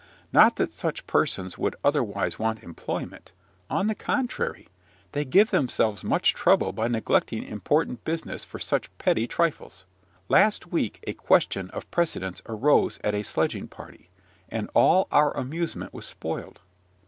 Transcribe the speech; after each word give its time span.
Not 0.33 0.55
that 0.55 0.71
such 0.71 1.05
persons 1.05 1.59
would 1.59 1.75
otherwise 1.83 2.39
want 2.39 2.63
employment: 2.63 3.33
on 3.69 3.85
the 3.85 3.93
contrary, 3.93 4.67
they 5.11 5.23
give 5.23 5.51
themselves 5.51 6.03
much 6.03 6.33
trouble 6.33 6.71
by 6.71 6.87
neglecting 6.87 7.43
important 7.43 8.03
business 8.03 8.43
for 8.43 8.57
such 8.57 8.89
petty 8.97 9.27
trifles. 9.27 9.85
Last 10.27 10.71
week 10.71 11.03
a 11.05 11.13
question 11.13 11.69
of 11.69 11.91
precedence 11.91 12.41
arose 12.47 12.97
at 13.03 13.13
a 13.13 13.21
sledging 13.21 13.67
party, 13.67 14.09
and 14.49 14.71
all 14.73 15.07
our 15.11 15.37
amusement 15.37 15.93
was 15.93 16.07
spoiled. 16.07 16.61